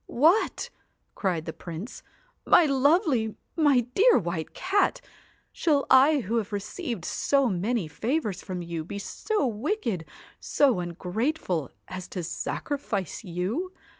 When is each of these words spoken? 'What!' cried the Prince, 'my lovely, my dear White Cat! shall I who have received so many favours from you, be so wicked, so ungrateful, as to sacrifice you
'What!' 0.07 0.71
cried 1.13 1.45
the 1.45 1.53
Prince, 1.53 2.01
'my 2.43 2.65
lovely, 2.65 3.35
my 3.55 3.81
dear 3.93 4.17
White 4.17 4.55
Cat! 4.55 4.99
shall 5.53 5.85
I 5.91 6.21
who 6.21 6.37
have 6.37 6.51
received 6.51 7.05
so 7.05 7.47
many 7.47 7.87
favours 7.87 8.41
from 8.41 8.63
you, 8.63 8.83
be 8.83 8.97
so 8.97 9.45
wicked, 9.45 10.05
so 10.39 10.79
ungrateful, 10.79 11.69
as 11.87 12.07
to 12.07 12.23
sacrifice 12.23 13.23
you 13.23 13.73